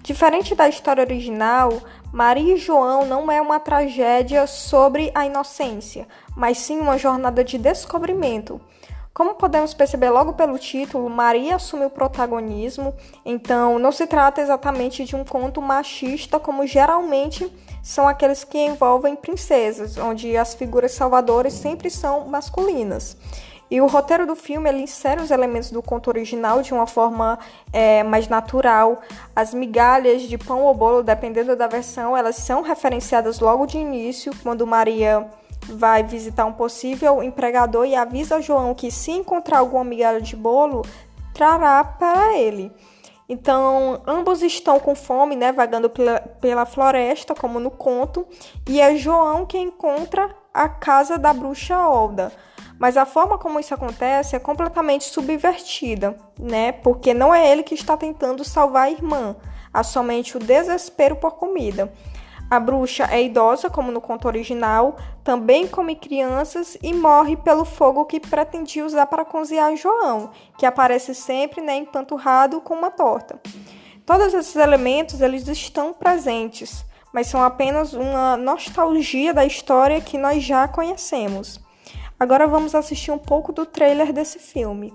Diferente 0.04 0.54
da 0.54 0.68
história 0.68 1.02
original, 1.02 1.80
Maria 2.12 2.56
e 2.56 2.58
João 2.58 3.06
não 3.06 3.32
é 3.32 3.40
uma 3.40 3.58
tragédia 3.58 4.46
sobre 4.46 5.10
a 5.14 5.24
inocência, 5.24 6.06
mas 6.36 6.58
sim 6.58 6.78
uma 6.78 6.98
jornada 6.98 7.42
de 7.42 7.56
descobrimento. 7.56 8.60
Como 9.14 9.36
podemos 9.36 9.72
perceber 9.72 10.10
logo 10.10 10.34
pelo 10.34 10.58
título, 10.58 11.08
Maria 11.08 11.56
assume 11.56 11.86
o 11.86 11.90
protagonismo, 11.90 12.94
então 13.24 13.78
não 13.78 13.90
se 13.90 14.06
trata 14.06 14.42
exatamente 14.42 15.06
de 15.06 15.16
um 15.16 15.24
conto 15.24 15.62
machista 15.62 16.38
como 16.38 16.66
geralmente 16.66 17.50
são 17.82 18.06
aqueles 18.06 18.44
que 18.44 18.58
envolvem 18.58 19.16
princesas, 19.16 19.96
onde 19.96 20.36
as 20.36 20.52
figuras 20.52 20.92
salvadoras 20.92 21.54
sempre 21.54 21.88
são 21.88 22.26
masculinas. 22.26 23.16
E 23.74 23.80
o 23.80 23.88
roteiro 23.88 24.24
do 24.24 24.36
filme 24.36 24.68
ele 24.68 24.82
insere 24.82 25.20
os 25.20 25.32
elementos 25.32 25.72
do 25.72 25.82
conto 25.82 26.06
original 26.06 26.62
de 26.62 26.72
uma 26.72 26.86
forma 26.86 27.36
é, 27.72 28.04
mais 28.04 28.28
natural. 28.28 29.00
As 29.34 29.52
migalhas 29.52 30.22
de 30.22 30.38
pão 30.38 30.62
ou 30.62 30.72
bolo, 30.72 31.02
dependendo 31.02 31.56
da 31.56 31.66
versão, 31.66 32.16
elas 32.16 32.36
são 32.36 32.62
referenciadas 32.62 33.40
logo 33.40 33.66
de 33.66 33.76
início, 33.76 34.32
quando 34.44 34.64
Maria 34.64 35.28
vai 35.62 36.04
visitar 36.04 36.44
um 36.44 36.52
possível 36.52 37.20
empregador 37.20 37.84
e 37.84 37.96
avisa 37.96 38.40
João 38.40 38.76
que 38.76 38.92
se 38.92 39.10
encontrar 39.10 39.58
alguma 39.58 39.82
migalha 39.82 40.20
de 40.20 40.36
bolo, 40.36 40.82
trará 41.32 41.82
para 41.82 42.38
ele. 42.38 42.70
Então, 43.28 44.00
ambos 44.06 44.40
estão 44.40 44.78
com 44.78 44.94
fome, 44.94 45.34
né, 45.34 45.50
vagando 45.50 45.90
pela, 45.90 46.20
pela 46.20 46.64
floresta, 46.64 47.34
como 47.34 47.58
no 47.58 47.72
conto, 47.72 48.24
e 48.68 48.80
é 48.80 48.94
João 48.94 49.44
que 49.44 49.58
encontra 49.58 50.30
a 50.52 50.68
casa 50.68 51.18
da 51.18 51.32
bruxa 51.32 51.76
Olda. 51.76 52.30
Mas 52.78 52.96
a 52.96 53.06
forma 53.06 53.38
como 53.38 53.60
isso 53.60 53.72
acontece 53.72 54.34
é 54.34 54.38
completamente 54.38 55.04
subvertida, 55.04 56.16
né? 56.38 56.72
Porque 56.72 57.14
não 57.14 57.34
é 57.34 57.50
ele 57.50 57.62
que 57.62 57.74
está 57.74 57.96
tentando 57.96 58.44
salvar 58.44 58.84
a 58.84 58.90
irmã, 58.90 59.36
há 59.72 59.82
somente 59.82 60.36
o 60.36 60.40
desespero 60.40 61.16
por 61.16 61.32
comida. 61.32 61.92
A 62.50 62.60
bruxa 62.60 63.08
é 63.10 63.22
idosa, 63.22 63.70
como 63.70 63.90
no 63.90 64.00
conto 64.00 64.28
original, 64.28 64.96
também 65.24 65.66
come 65.66 65.96
crianças 65.96 66.76
e 66.82 66.92
morre 66.92 67.36
pelo 67.36 67.64
fogo 67.64 68.04
que 68.04 68.20
pretendia 68.20 68.84
usar 68.84 69.06
para 69.06 69.24
cozinhar 69.24 69.74
João, 69.76 70.30
que 70.58 70.66
aparece 70.66 71.14
sempre 71.14 71.60
né, 71.62 71.76
empanturrado 71.76 72.60
com 72.60 72.74
uma 72.74 72.90
torta. 72.90 73.40
Todos 74.04 74.34
esses 74.34 74.54
elementos 74.56 75.22
eles 75.22 75.48
estão 75.48 75.94
presentes, 75.94 76.84
mas 77.12 77.26
são 77.26 77.42
apenas 77.42 77.94
uma 77.94 78.36
nostalgia 78.36 79.32
da 79.32 79.46
história 79.46 80.00
que 80.00 80.18
nós 80.18 80.42
já 80.42 80.68
conhecemos. 80.68 81.63
Agora 82.18 82.46
vamos 82.46 82.74
assistir 82.74 83.10
um 83.10 83.18
pouco 83.18 83.52
do 83.52 83.66
trailer 83.66 84.12
desse 84.12 84.38
filme. 84.38 84.94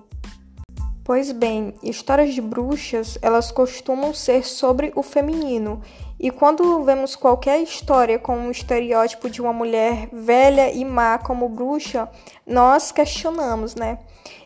Pois 1.03 1.31
bem, 1.31 1.73
histórias 1.81 2.35
de 2.35 2.41
bruxas, 2.41 3.17
elas 3.21 3.51
costumam 3.51 4.13
ser 4.13 4.45
sobre 4.45 4.91
o 4.95 5.01
feminino 5.01 5.81
e 6.19 6.29
quando 6.29 6.83
vemos 6.83 7.15
qualquer 7.15 7.61
história 7.63 8.19
com 8.19 8.37
um 8.37 8.51
estereótipo 8.51 9.29
de 9.29 9.41
uma 9.41 9.51
mulher 9.51 10.07
velha 10.13 10.71
e 10.71 10.85
má 10.85 11.17
como 11.17 11.49
bruxa, 11.49 12.07
nós 12.45 12.91
questionamos, 12.91 13.73
né? 13.73 13.97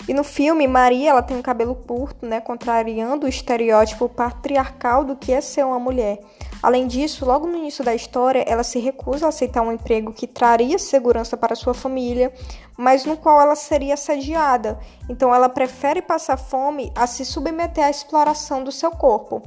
E 0.07 0.13
no 0.13 0.23
filme, 0.23 0.67
Maria 0.67 1.11
ela 1.11 1.21
tem 1.21 1.37
um 1.37 1.41
cabelo 1.41 1.75
curto, 1.75 2.25
né, 2.25 2.41
contrariando 2.41 3.25
o 3.25 3.29
estereótipo 3.29 4.09
patriarcal 4.09 5.03
do 5.03 5.15
que 5.15 5.31
é 5.31 5.39
ser 5.41 5.65
uma 5.65 5.79
mulher. 5.79 6.19
Além 6.61 6.87
disso, 6.87 7.25
logo 7.25 7.45
no 7.45 7.57
início 7.57 7.83
da 7.83 7.93
história, 7.93 8.43
ela 8.47 8.63
se 8.63 8.79
recusa 8.79 9.25
a 9.25 9.29
aceitar 9.29 9.61
um 9.61 9.71
emprego 9.71 10.13
que 10.13 10.25
traria 10.25 10.79
segurança 10.79 11.35
para 11.35 11.55
sua 11.55 11.73
família, 11.73 12.33
mas 12.77 13.03
no 13.05 13.17
qual 13.17 13.41
ela 13.41 13.55
seria 13.55 13.95
assediada. 13.95 14.79
Então 15.09 15.35
ela 15.35 15.49
prefere 15.49 16.01
passar 16.01 16.37
fome 16.37 16.91
a 16.95 17.05
se 17.05 17.25
submeter 17.25 17.83
à 17.83 17.89
exploração 17.89 18.63
do 18.63 18.71
seu 18.71 18.91
corpo. 18.91 19.41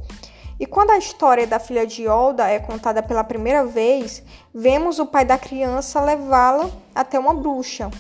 E 0.59 0.64
quando 0.64 0.90
a 0.90 0.99
história 0.99 1.47
da 1.47 1.59
filha 1.59 1.87
de 1.87 2.09
Olda 2.09 2.49
é 2.49 2.59
contada 2.59 3.02
pela 3.02 3.23
primeira 3.23 3.64
vez, 3.64 4.23
vemos 4.55 4.99
o 4.99 5.07
pai 5.07 5.25
da 5.25 5.37
criança 5.37 6.00
levá-la 6.00 6.71
até 6.95 7.19
uma 7.19 7.35
bruxa. 7.35 7.90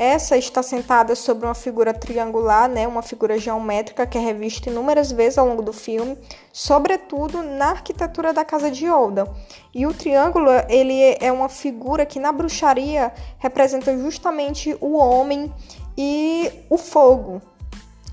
Essa 0.00 0.38
está 0.38 0.62
sentada 0.62 1.14
sobre 1.14 1.44
uma 1.44 1.54
figura 1.54 1.92
triangular, 1.92 2.70
né, 2.70 2.88
uma 2.88 3.02
figura 3.02 3.36
geométrica 3.38 4.06
que 4.06 4.16
é 4.16 4.20
revista 4.22 4.70
inúmeras 4.70 5.12
vezes 5.12 5.36
ao 5.36 5.46
longo 5.46 5.60
do 5.60 5.74
filme, 5.74 6.16
sobretudo 6.50 7.42
na 7.42 7.66
arquitetura 7.66 8.32
da 8.32 8.42
casa 8.42 8.70
de 8.70 8.88
Olda. 8.88 9.30
E 9.74 9.86
o 9.86 9.92
triângulo, 9.92 10.48
ele 10.70 11.18
é 11.20 11.30
uma 11.30 11.50
figura 11.50 12.06
que 12.06 12.18
na 12.18 12.32
bruxaria 12.32 13.12
representa 13.36 13.94
justamente 13.94 14.74
o 14.80 14.96
homem 14.96 15.52
e 15.98 16.50
o 16.70 16.78
fogo, 16.78 17.42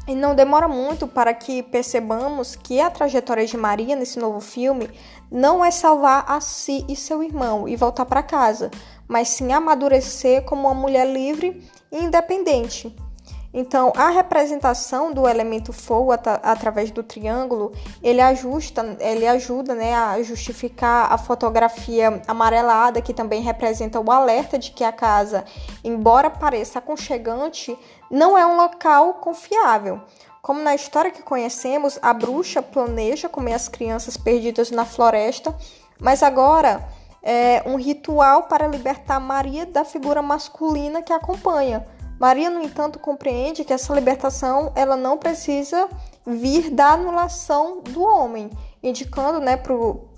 e 0.07 0.15
não 0.15 0.35
demora 0.35 0.67
muito 0.67 1.05
para 1.05 1.33
que 1.33 1.61
percebamos 1.61 2.55
que 2.55 2.79
a 2.79 2.89
trajetória 2.89 3.45
de 3.45 3.57
Maria 3.57 3.95
nesse 3.95 4.19
novo 4.19 4.39
filme 4.39 4.89
não 5.29 5.63
é 5.63 5.69
salvar 5.69 6.23
a 6.27 6.39
si 6.39 6.85
e 6.87 6.95
seu 6.95 7.21
irmão 7.21 7.67
e 7.67 7.75
voltar 7.75 8.05
para 8.05 8.23
casa, 8.23 8.71
mas 9.05 9.27
sim 9.27 9.51
amadurecer 9.51 10.43
como 10.43 10.67
uma 10.67 10.73
mulher 10.73 11.05
livre 11.05 11.61
independente. 11.91 12.95
Então, 13.53 13.93
a 13.95 14.09
representação 14.09 15.11
do 15.11 15.27
elemento 15.27 15.71
fogo 15.71 16.11
at 16.11 16.27
através 16.43 16.91
do 16.91 17.01
triângulo, 17.01 17.71
ele 18.03 18.21
ajusta, 18.21 18.97
ele 18.99 19.25
ajuda, 19.25 19.73
né, 19.73 19.95
a 19.95 20.21
justificar 20.21 21.11
a 21.11 21.17
fotografia 21.17 22.21
amarelada 22.27 23.01
que 23.01 23.13
também 23.13 23.41
representa 23.41 23.99
o 23.99 24.11
alerta 24.11 24.59
de 24.59 24.71
que 24.71 24.83
a 24.83 24.91
casa, 24.91 25.45
embora 25.83 26.29
pareça 26.29 26.79
aconchegante, 26.79 27.77
não 28.11 28.37
é 28.37 28.45
um 28.45 28.57
local 28.57 29.15
confiável. 29.15 30.01
Como 30.41 30.61
na 30.61 30.75
história 30.75 31.11
que 31.11 31.23
conhecemos, 31.23 31.97
a 32.01 32.13
bruxa 32.13 32.61
planeja 32.61 33.27
comer 33.27 33.53
as 33.53 33.67
crianças 33.67 34.15
perdidas 34.17 34.71
na 34.71 34.85
floresta, 34.85 35.55
mas 35.99 36.21
agora 36.21 36.87
é 37.29 37.61
um 37.65 37.75
ritual 37.75 38.43
para 38.43 38.67
libertar 38.67 39.19
Maria 39.19 39.65
da 39.65 39.83
figura 39.83 40.21
masculina 40.21 41.01
que 41.01 41.11
a 41.11 41.17
acompanha 41.17 41.85
Maria, 42.19 42.49
no 42.49 42.63
entanto, 42.63 42.97
compreende 42.97 43.63
que 43.63 43.73
essa 43.73 43.93
libertação 43.93 44.71
ela 44.75 44.95
não 44.95 45.17
precisa 45.17 45.87
vir 46.25 46.71
da 46.71 46.93
anulação 46.93 47.81
do 47.81 48.01
homem, 48.03 48.49
indicando 48.81 49.39
né, 49.39 49.55
para 49.55 49.73
o 49.73 50.09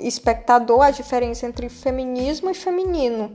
espectador 0.00 0.80
a 0.80 0.90
diferença 0.90 1.46
entre 1.46 1.68
feminismo 1.68 2.48
e 2.50 2.54
feminino. 2.54 3.34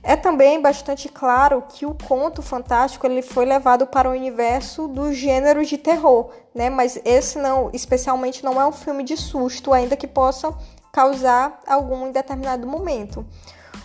É 0.00 0.14
também 0.14 0.62
bastante 0.62 1.08
claro 1.08 1.64
que 1.68 1.84
o 1.84 1.92
conto 1.92 2.40
fantástico 2.40 3.04
ele 3.04 3.20
foi 3.20 3.44
levado 3.44 3.84
para 3.84 4.08
o 4.08 4.12
universo 4.12 4.86
do 4.86 5.12
gênero 5.12 5.64
de 5.64 5.76
terror, 5.76 6.30
né? 6.54 6.70
Mas 6.70 7.00
esse 7.04 7.36
não, 7.36 7.68
especialmente 7.72 8.44
não 8.44 8.60
é 8.60 8.66
um 8.66 8.72
filme 8.72 9.02
de 9.02 9.16
susto, 9.16 9.72
ainda 9.72 9.96
que 9.96 10.06
possa 10.06 10.56
causar 10.98 11.60
algum 11.64 12.08
em 12.08 12.10
determinado 12.10 12.66
momento. 12.66 13.24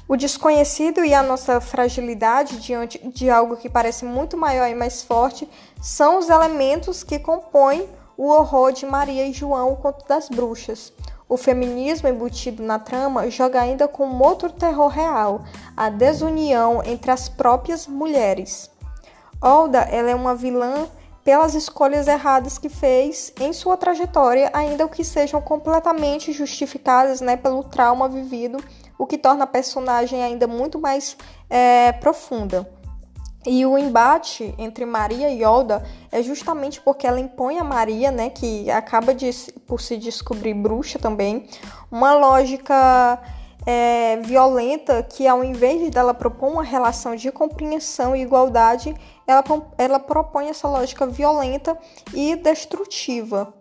O 0.08 0.18
desconhecido 0.18 1.06
e 1.06 1.14
a 1.14 1.22
nossa 1.22 1.62
fragilidade 1.62 2.60
diante 2.60 2.98
de 3.08 3.30
algo 3.30 3.56
que 3.56 3.70
parece 3.70 4.04
muito 4.04 4.36
maior 4.36 4.68
e 4.68 4.74
mais 4.74 5.04
forte 5.04 5.48
são 5.80 6.18
os 6.18 6.28
elementos 6.28 7.04
que 7.04 7.20
compõem 7.20 7.88
o 8.18 8.30
horror 8.30 8.72
de 8.72 8.88
Maria 8.88 9.28
e 9.28 9.32
João, 9.32 9.74
o 9.74 9.78
conto 9.78 10.08
das 10.08 10.28
bruxas. 10.28 10.92
O 11.30 11.38
feminismo 11.38 12.10
embutido 12.10 12.64
na 12.64 12.80
trama 12.80 13.30
joga 13.30 13.62
ainda 13.62 13.88
com 13.88 14.10
outro 14.18 14.50
terror 14.52 14.88
real, 14.88 15.44
a 15.78 15.90
desunião 15.90 16.82
entre 16.84 17.12
as 17.12 17.30
próprias 17.30 17.86
mulheres. 17.86 18.72
Olda 19.40 19.82
ela 19.82 20.10
é 20.10 20.16
uma 20.16 20.34
vilã 20.34 20.88
pelas 21.24 21.56
escolhas 21.56 22.08
erradas 22.08 22.58
que 22.58 22.70
fez 22.70 23.34
em 23.40 23.54
sua 23.54 23.78
trajetória, 23.78 24.50
ainda 24.54 24.88
que 24.88 25.04
sejam 25.04 25.42
completamente 25.42 26.34
justificadas 26.34 27.22
né, 27.22 27.38
pelo 27.38 27.64
trauma 27.64 28.10
vivido, 28.10 28.58
o 28.98 29.06
que 29.06 29.18
torna 29.18 29.46
a 29.46 29.48
personagem 29.48 30.22
ainda 30.22 30.48
muito 30.48 30.80
mais 30.80 31.16
é, 31.50 31.92
profunda. 31.94 32.70
E 33.46 33.66
o 33.66 33.78
embate 33.78 34.54
entre 34.58 34.86
Maria 34.86 35.30
e 35.30 35.44
Yoda 35.44 35.84
é 36.12 36.24
justamente 36.24 36.80
porque 36.80 37.06
ela 37.06 37.20
impõe 37.20 37.60
a 37.60 37.64
Maria, 37.64 38.10
né, 38.10 38.30
que 38.30 38.70
acaba 38.72 39.14
de, 39.14 39.30
por 39.68 39.82
se 39.82 39.98
descobrir 39.98 40.54
bruxa 40.54 40.98
também, 40.98 41.48
uma 41.92 42.14
lógica 42.14 43.20
é, 43.66 44.18
violenta 44.18 45.04
que, 45.04 45.28
ao 45.28 45.44
invés 45.44 45.90
dela 45.90 46.14
propor 46.14 46.52
uma 46.52 46.64
relação 46.64 47.16
de 47.16 47.32
compreensão 47.32 48.16
e 48.16 48.22
igualdade, 48.22 48.96
ela, 49.26 49.44
ela 49.78 50.00
propõe 50.00 50.50
essa 50.50 50.68
lógica 50.68 51.06
violenta 51.06 51.78
e 52.14 52.36
destrutiva. 52.36 53.54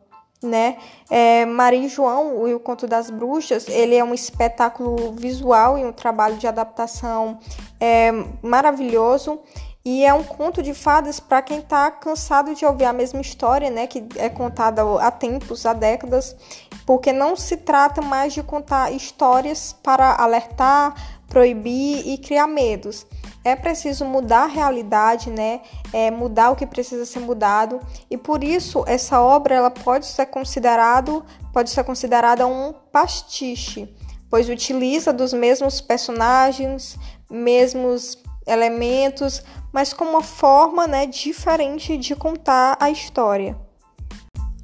Né? 0.42 0.76
É, 1.08 1.46
Maria 1.46 1.86
e 1.86 1.88
João, 1.88 2.42
o 2.42 2.58
Conto 2.58 2.88
das 2.88 3.10
Bruxas, 3.10 3.68
ele 3.68 3.94
é 3.94 4.02
um 4.02 4.12
espetáculo 4.12 5.12
visual 5.12 5.78
e 5.78 5.84
um 5.84 5.92
trabalho 5.92 6.36
de 6.36 6.48
adaptação 6.48 7.38
é, 7.78 8.10
maravilhoso 8.42 9.40
e 9.84 10.04
é 10.04 10.14
um 10.14 10.22
conto 10.22 10.62
de 10.62 10.74
fadas 10.74 11.18
para 11.18 11.42
quem 11.42 11.58
está 11.58 11.90
cansado 11.90 12.54
de 12.54 12.64
ouvir 12.64 12.84
a 12.84 12.92
mesma 12.92 13.20
história, 13.20 13.68
né, 13.68 13.86
que 13.86 14.04
é 14.16 14.28
contada 14.28 14.82
há 15.00 15.10
tempos, 15.10 15.66
há 15.66 15.72
décadas, 15.72 16.36
porque 16.86 17.12
não 17.12 17.36
se 17.36 17.56
trata 17.56 18.00
mais 18.02 18.32
de 18.32 18.42
contar 18.42 18.92
histórias 18.92 19.72
para 19.82 20.14
alertar, 20.16 20.94
proibir 21.28 22.06
e 22.06 22.18
criar 22.18 22.46
medos. 22.46 23.06
É 23.44 23.56
preciso 23.56 24.04
mudar 24.04 24.44
a 24.44 24.46
realidade, 24.46 25.30
né? 25.30 25.62
É 25.92 26.10
mudar 26.10 26.50
o 26.50 26.56
que 26.56 26.66
precisa 26.66 27.04
ser 27.04 27.20
mudado. 27.20 27.80
E 28.08 28.16
por 28.16 28.44
isso 28.44 28.84
essa 28.86 29.20
obra 29.20 29.54
ela 29.54 29.70
pode 29.70 30.06
ser 30.06 30.26
considerado, 30.26 31.24
pode 31.52 31.70
ser 31.70 31.82
considerada 31.82 32.46
um 32.46 32.72
pastiche, 32.92 33.92
pois 34.30 34.48
utiliza 34.48 35.12
dos 35.12 35.32
mesmos 35.32 35.80
personagens, 35.80 36.96
mesmos 37.28 38.16
elementos, 38.46 39.42
mas 39.72 39.92
com 39.92 40.04
uma 40.04 40.22
forma 40.22 40.86
né, 40.86 41.06
diferente 41.06 41.96
de 41.96 42.14
contar 42.14 42.76
a 42.78 42.90
história. 42.90 43.56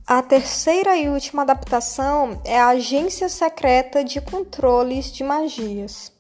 A 0.08 0.22
terceira 0.22 0.96
e 0.96 1.06
última 1.06 1.42
adaptação 1.42 2.40
é 2.42 2.58
a 2.58 2.68
Agência 2.68 3.28
Secreta 3.28 4.02
de 4.02 4.22
Controles 4.22 5.12
de 5.12 5.22
Magias. 5.22 6.10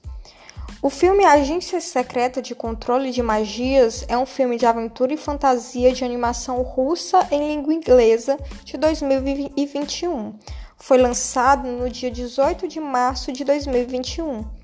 O 0.82 0.90
filme 0.90 1.24
Agência 1.24 1.80
Secreta 1.80 2.42
de 2.42 2.54
Controle 2.54 3.10
de 3.10 3.22
Magias 3.22 4.04
é 4.06 4.18
um 4.18 4.26
filme 4.26 4.58
de 4.58 4.66
aventura 4.66 5.14
e 5.14 5.16
fantasia 5.16 5.90
de 5.90 6.04
animação 6.04 6.60
russa 6.60 7.26
em 7.30 7.48
língua 7.48 7.72
inglesa 7.72 8.38
de 8.62 8.76
2021. 8.76 10.34
Foi 10.76 10.98
lançado 10.98 11.66
no 11.66 11.88
dia 11.88 12.10
18 12.10 12.68
de 12.68 12.80
março 12.80 13.32
de 13.32 13.42
2021. 13.42 14.57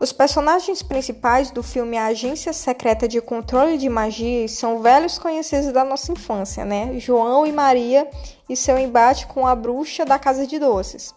Os 0.00 0.12
personagens 0.12 0.80
principais 0.80 1.50
do 1.50 1.60
filme 1.60 1.98
A 1.98 2.06
Agência 2.06 2.52
Secreta 2.52 3.08
de 3.08 3.20
Controle 3.20 3.76
de 3.76 3.88
Magias 3.88 4.52
são 4.52 4.80
velhos 4.80 5.18
conhecidos 5.18 5.72
da 5.72 5.82
nossa 5.82 6.12
infância, 6.12 6.64
né? 6.64 6.92
João 7.00 7.44
e 7.44 7.50
Maria 7.50 8.08
e 8.48 8.54
seu 8.54 8.78
embate 8.78 9.26
com 9.26 9.44
a 9.44 9.56
bruxa 9.56 10.04
da 10.04 10.16
Casa 10.16 10.46
de 10.46 10.56
Doces. 10.56 11.12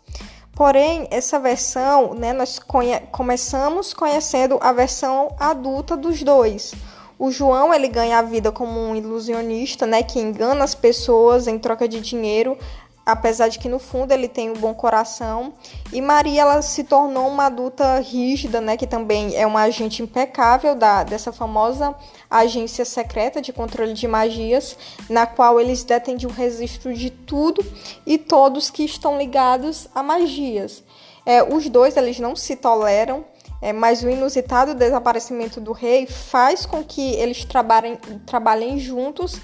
Porém, 0.56 1.08
essa 1.12 1.40
versão, 1.40 2.16
né, 2.16 2.34
nós 2.34 2.58
conhe 2.58 3.00
começamos 3.12 3.94
conhecendo 3.94 4.58
a 4.60 4.74
versão 4.74 5.36
adulta 5.40 5.96
dos 5.96 6.24
dois. 6.24 6.74
O 7.20 7.30
João 7.30 7.72
ele 7.72 7.88
ganha 7.88 8.18
a 8.18 8.24
vida 8.24 8.52
como 8.52 8.80
um 8.80 8.96
ilusionista, 8.96 9.86
né, 9.86 10.02
que 10.02 10.20
engana 10.20 10.64
as 10.64 10.74
pessoas 10.74 11.48
em 11.48 11.60
troca 11.60 11.88
de 11.88 12.02
dinheiro, 12.02 12.58
apesar 13.06 13.48
de 13.48 13.60
que 13.60 13.68
no 13.68 13.80
fundo 13.80 14.12
ele 14.12 14.28
tem 14.28 14.50
um 14.50 14.54
bom 14.54 14.74
coração. 14.74 15.54
E 15.92 16.02
Maria 16.02 16.42
ela 16.42 16.62
se 16.62 16.84
tornou 16.84 17.28
uma 17.28 17.46
adulta 17.46 18.00
rígida, 18.00 18.62
né, 18.62 18.78
que 18.78 18.88
também 18.88 19.36
é 19.36 19.46
uma 19.46 19.62
agente 19.62 20.02
impecável 20.02 20.76
da 20.76 21.04
dessa 21.04 21.32
famosa 21.32 21.96
agência 22.30 22.86
secreta 22.86 23.42
de 23.42 23.52
controle 23.52 23.94
de 23.94 24.08
magias, 24.08 24.78
na 25.10 25.26
qual 25.26 25.60
eles 25.60 25.84
detêm 25.84 26.18
um 26.26 26.32
registro 26.32 26.94
de 26.94 27.10
tudo 27.10 27.66
e 28.06 28.18
todos 28.18 28.70
que 28.70 28.84
estão 28.84 29.18
ligados 29.18 29.88
a 29.94 30.04
magias. 30.04 30.84
É, 31.26 31.44
os 31.44 31.68
dois 31.70 31.98
eles 31.98 32.20
não 32.20 32.36
se 32.36 32.56
toleram, 32.56 33.26
é, 33.62 33.72
mas 33.72 34.02
o 34.02 34.10
inusitado 34.10 34.74
desaparecimento 34.74 35.62
do 35.62 35.72
rei 35.72 36.08
faz 36.08 36.66
com 36.66 36.84
que 36.84 37.14
eles 37.16 37.46
trabalhem, 37.46 37.96
trabalhem 38.26 38.80
juntos 38.80 39.40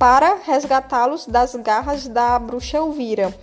para 0.00 0.38
resgatá-los 0.46 1.26
das 1.26 1.54
garras 1.54 2.08
da 2.08 2.38
bruxa 2.38 2.78
Elvira, 2.78 3.38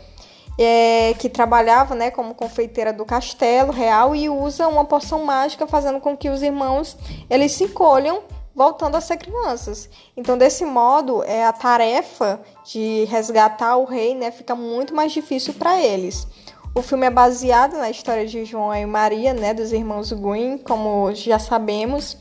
é, 0.57 1.13
que 1.19 1.29
trabalhava 1.29 1.93
né, 1.93 2.09
como 2.09 2.33
confeiteira 2.33 2.91
do 2.91 3.05
castelo 3.05 3.71
real 3.71 4.15
e 4.15 4.27
usa 4.27 4.67
uma 4.67 4.83
poção 4.83 5.23
mágica, 5.23 5.67
fazendo 5.67 5.99
com 5.99 6.17
que 6.17 6.29
os 6.29 6.41
irmãos 6.41 6.97
eles 7.29 7.51
se 7.51 7.65
encolham, 7.65 8.23
voltando 8.55 8.95
a 8.95 9.01
ser 9.01 9.17
crianças. 9.17 9.87
Então, 10.17 10.35
desse 10.35 10.65
modo, 10.65 11.23
é, 11.25 11.45
a 11.45 11.53
tarefa 11.53 12.41
de 12.65 13.05
resgatar 13.05 13.77
o 13.77 13.85
rei 13.85 14.15
né, 14.15 14.31
fica 14.31 14.55
muito 14.55 14.95
mais 14.95 15.11
difícil 15.11 15.53
para 15.53 15.79
eles. 15.79 16.27
O 16.73 16.81
filme 16.81 17.05
é 17.05 17.11
baseado 17.11 17.77
na 17.77 17.91
história 17.91 18.25
de 18.25 18.45
João 18.45 18.73
e 18.73 18.83
Maria, 18.83 19.31
né, 19.31 19.53
dos 19.53 19.71
irmãos 19.71 20.11
Green, 20.11 20.57
como 20.57 21.13
já 21.13 21.37
sabemos 21.37 22.17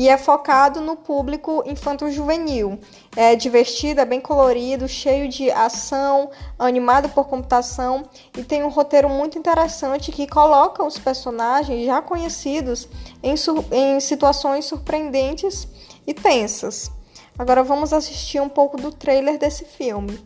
e 0.00 0.08
é 0.08 0.16
focado 0.16 0.80
no 0.80 0.96
público 0.96 1.62
infanto-juvenil. 1.66 2.80
É 3.14 3.36
divertido, 3.36 4.00
é 4.00 4.04
bem 4.06 4.18
colorido, 4.18 4.88
cheio 4.88 5.28
de 5.28 5.50
ação, 5.50 6.30
animado 6.58 7.10
por 7.10 7.28
computação 7.28 8.08
e 8.34 8.42
tem 8.42 8.64
um 8.64 8.70
roteiro 8.70 9.10
muito 9.10 9.38
interessante 9.38 10.10
que 10.10 10.26
coloca 10.26 10.82
os 10.82 10.98
personagens 10.98 11.84
já 11.84 12.00
conhecidos 12.00 12.88
em, 13.22 13.34
em 13.70 14.00
situações 14.00 14.64
surpreendentes 14.64 15.68
e 16.06 16.14
tensas. 16.14 16.90
Agora 17.38 17.62
vamos 17.62 17.92
assistir 17.92 18.40
um 18.40 18.48
pouco 18.48 18.78
do 18.78 18.90
trailer 18.90 19.36
desse 19.36 19.66
filme. 19.66 20.18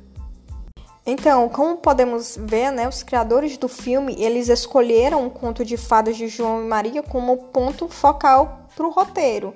Então, 1.05 1.49
como 1.49 1.79
podemos 1.79 2.39
ver, 2.41 2.71
né, 2.71 2.89
os 2.89 3.03
criadores 3.03 3.59
do 3.59 3.69
filme 3.69 4.15
eles 4.21 4.49
escolheram 4.49 5.27
o 5.27 5.31
conto 5.31 5.65
de 5.65 5.77
fadas 5.77 6.17
de 6.17 6.29
João 6.29 6.63
e 6.63 6.69
Maria 6.69 7.03
como 7.03 7.37
ponto 7.37 7.89
focal 7.89 8.63
para 8.75 8.87
o 8.87 8.91
roteiro. 8.91 9.55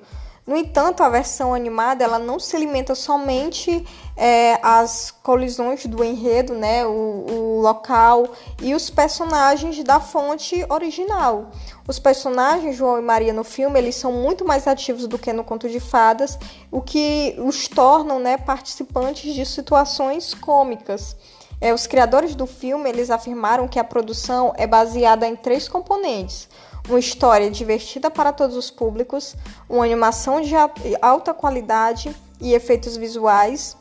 No 0.49 0.57
entanto, 0.57 1.03
a 1.03 1.09
versão 1.09 1.53
animada 1.53 2.03
ela 2.03 2.17
não 2.17 2.39
se 2.39 2.55
alimenta 2.55 2.95
somente 2.95 3.85
é, 4.17 4.57
as 4.63 5.11
colisões 5.11 5.85
do 5.85 6.03
enredo, 6.03 6.55
né, 6.55 6.83
o, 6.87 6.89
o, 6.89 7.61
local 7.61 8.33
e 8.59 8.73
os 8.73 8.89
personagens 8.89 9.83
da 9.83 9.99
fonte 9.99 10.65
original. 10.67 11.51
Os 11.87 11.99
personagens 11.99 12.75
João 12.75 12.97
e 12.97 13.01
Maria 13.03 13.31
no 13.31 13.43
filme 13.43 13.77
eles 13.77 13.93
são 13.93 14.11
muito 14.11 14.43
mais 14.43 14.67
ativos 14.67 15.05
do 15.05 15.19
que 15.19 15.31
no 15.31 15.43
conto 15.43 15.69
de 15.69 15.79
fadas, 15.79 16.39
o 16.71 16.81
que 16.81 17.35
os 17.37 17.67
tornam 17.67 18.19
né, 18.19 18.35
participantes 18.35 19.35
de 19.35 19.45
situações 19.45 20.33
cômicas. 20.33 21.15
É, 21.61 21.71
os 21.73 21.85
criadores 21.85 22.33
do 22.33 22.47
filme 22.47 22.89
eles 22.89 23.11
afirmaram 23.11 23.67
que 23.67 23.77
a 23.77 23.83
produção 23.83 24.51
é 24.57 24.65
baseada 24.65 25.27
em 25.27 25.35
três 25.35 25.67
componentes: 25.67 26.49
uma 26.89 26.99
história 26.99 27.49
divertida 27.49 28.09
para 28.09 28.33
todos 28.33 28.57
os 28.57 28.71
públicos, 28.71 29.35
uma 29.69 29.85
animação 29.85 30.41
de 30.41 30.53
alta 31.01 31.33
qualidade 31.33 32.15
e 32.41 32.53
efeitos 32.53 32.97
visuais 32.97 33.77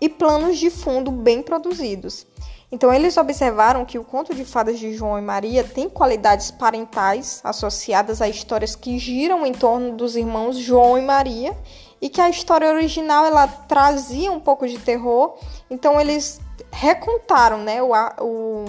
e 0.00 0.08
planos 0.08 0.58
de 0.58 0.70
fundo 0.70 1.10
bem 1.10 1.42
produzidos. 1.42 2.26
Então, 2.72 2.92
eles 2.92 3.18
observaram 3.18 3.84
que 3.84 3.98
o 3.98 4.04
conto 4.04 4.34
de 4.34 4.46
fadas 4.46 4.78
de 4.78 4.94
João 4.94 5.18
e 5.18 5.22
Maria 5.22 5.62
tem 5.62 5.90
qualidades 5.90 6.50
parentais 6.50 7.42
associadas 7.44 8.22
a 8.22 8.28
histórias 8.28 8.74
que 8.74 8.98
giram 8.98 9.44
em 9.44 9.52
torno 9.52 9.94
dos 9.94 10.16
irmãos 10.16 10.56
João 10.56 10.96
e 10.96 11.02
Maria 11.02 11.54
e 12.00 12.08
que 12.08 12.18
a 12.18 12.30
história 12.30 12.68
original 12.70 13.26
ela 13.26 13.46
trazia 13.46 14.32
um 14.32 14.40
pouco 14.40 14.66
de 14.66 14.78
terror. 14.78 15.36
Então, 15.68 16.00
eles 16.00 16.40
recontaram 16.72 17.58
né, 17.58 17.82
o, 17.82 17.92
o, 18.18 18.64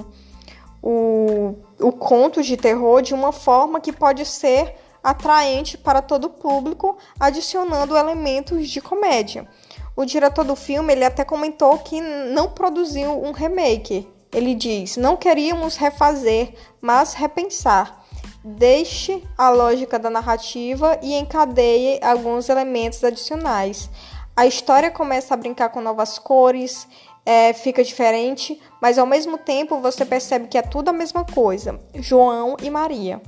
o, 0.83 1.55
o 1.83 1.91
conto 1.91 2.41
de 2.41 2.55
terror 2.57 3.01
de 3.01 3.13
uma 3.13 3.31
forma 3.31 3.79
que 3.79 3.91
pode 3.91 4.25
ser 4.25 4.75
atraente 5.03 5.77
para 5.77 6.01
todo 6.01 6.25
o 6.25 6.29
público, 6.29 6.97
adicionando 7.19 7.97
elementos 7.97 8.69
de 8.69 8.79
comédia. 8.79 9.47
O 9.95 10.05
diretor 10.05 10.45
do 10.45 10.55
filme 10.55 10.93
ele 10.93 11.03
até 11.03 11.23
comentou 11.23 11.77
que 11.79 12.01
não 12.01 12.49
produziu 12.49 13.11
um 13.21 13.31
remake. 13.31 14.07
Ele 14.31 14.55
diz: 14.55 14.97
não 14.97 15.15
queríamos 15.15 15.75
refazer, 15.75 16.55
mas 16.81 17.13
repensar. 17.13 18.01
Deixe 18.43 19.23
a 19.37 19.49
lógica 19.49 19.99
da 19.99 20.09
narrativa 20.09 20.97
e 21.01 21.13
encadeie 21.13 21.99
alguns 22.03 22.49
elementos 22.49 23.03
adicionais. 23.03 23.89
A 24.35 24.47
história 24.47 24.89
começa 24.89 25.33
a 25.33 25.37
brincar 25.37 25.69
com 25.69 25.79
novas 25.79 26.17
cores, 26.17 26.87
é, 27.25 27.53
fica 27.53 27.83
diferente, 27.83 28.59
mas 28.81 28.97
ao 28.97 29.05
mesmo 29.05 29.37
tempo 29.37 29.79
você 29.79 30.05
percebe 30.05 30.47
que 30.47 30.57
é 30.57 30.61
tudo 30.61 30.89
a 30.89 30.93
mesma 30.93 31.23
coisa: 31.25 31.79
João 31.95 32.57
e 32.61 32.69
Maria. 32.69 33.21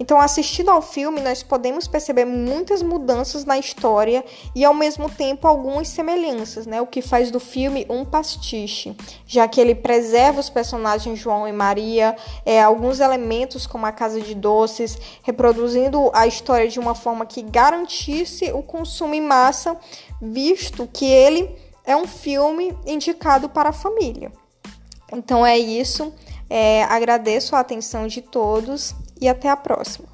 Então, 0.00 0.18
assistindo 0.18 0.70
ao 0.70 0.80
filme, 0.80 1.20
nós 1.20 1.42
podemos 1.42 1.86
perceber 1.86 2.24
muitas 2.24 2.82
mudanças 2.82 3.44
na 3.44 3.58
história 3.58 4.24
e, 4.56 4.64
ao 4.64 4.72
mesmo 4.72 5.10
tempo, 5.10 5.46
algumas 5.46 5.88
semelhanças, 5.88 6.64
né? 6.64 6.80
O 6.80 6.86
que 6.86 7.02
faz 7.02 7.30
do 7.30 7.38
filme 7.38 7.86
um 7.90 8.02
pastiche, 8.02 8.96
já 9.26 9.46
que 9.46 9.60
ele 9.60 9.74
preserva 9.74 10.40
os 10.40 10.48
personagens 10.48 11.18
João 11.18 11.46
e 11.46 11.52
Maria, 11.52 12.16
é, 12.46 12.62
alguns 12.62 12.98
elementos 12.98 13.66
como 13.66 13.84
a 13.84 13.92
casa 13.92 14.22
de 14.22 14.34
doces, 14.34 14.96
reproduzindo 15.22 16.10
a 16.14 16.26
história 16.26 16.66
de 16.66 16.80
uma 16.80 16.94
forma 16.94 17.26
que 17.26 17.42
garantisse 17.42 18.50
o 18.52 18.62
consumo 18.62 19.12
em 19.12 19.20
massa, 19.20 19.76
visto 20.18 20.88
que 20.90 21.04
ele 21.04 21.54
é 21.84 21.96
um 21.96 22.06
filme 22.06 22.76
indicado 22.86 23.48
para 23.48 23.70
a 23.70 23.72
família. 23.72 24.32
Então 25.12 25.44
é 25.44 25.58
isso. 25.58 26.12
É, 26.48 26.84
agradeço 26.84 27.54
a 27.54 27.60
atenção 27.60 28.06
de 28.06 28.20
todos 28.20 28.94
e 29.20 29.28
até 29.28 29.48
a 29.48 29.56
próxima. 29.56 30.09